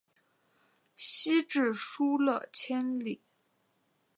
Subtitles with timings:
[0.95, 3.21] 西至疏勒千里。